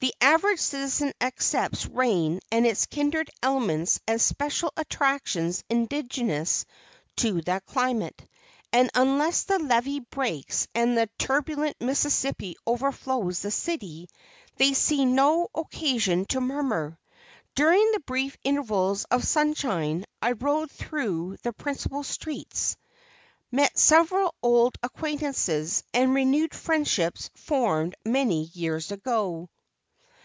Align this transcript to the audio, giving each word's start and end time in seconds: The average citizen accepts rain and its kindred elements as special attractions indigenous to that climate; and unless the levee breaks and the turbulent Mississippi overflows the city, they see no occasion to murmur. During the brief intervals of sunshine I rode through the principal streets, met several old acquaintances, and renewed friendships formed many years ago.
The 0.00 0.14
average 0.22 0.60
citizen 0.60 1.12
accepts 1.20 1.84
rain 1.84 2.40
and 2.50 2.66
its 2.66 2.86
kindred 2.86 3.28
elements 3.42 4.00
as 4.08 4.22
special 4.22 4.72
attractions 4.74 5.62
indigenous 5.68 6.64
to 7.16 7.42
that 7.42 7.66
climate; 7.66 8.26
and 8.72 8.88
unless 8.94 9.42
the 9.42 9.58
levee 9.58 10.00
breaks 10.00 10.66
and 10.74 10.96
the 10.96 11.10
turbulent 11.18 11.76
Mississippi 11.82 12.56
overflows 12.66 13.40
the 13.40 13.50
city, 13.50 14.08
they 14.56 14.72
see 14.72 15.04
no 15.04 15.48
occasion 15.54 16.24
to 16.30 16.40
murmur. 16.40 16.98
During 17.54 17.92
the 17.92 18.00
brief 18.00 18.38
intervals 18.42 19.04
of 19.10 19.22
sunshine 19.22 20.06
I 20.22 20.32
rode 20.32 20.70
through 20.70 21.36
the 21.42 21.52
principal 21.52 22.04
streets, 22.04 22.74
met 23.52 23.76
several 23.78 24.34
old 24.42 24.76
acquaintances, 24.82 25.84
and 25.92 26.14
renewed 26.14 26.54
friendships 26.54 27.28
formed 27.34 27.94
many 28.06 28.44
years 28.44 28.90
ago. 28.92 29.50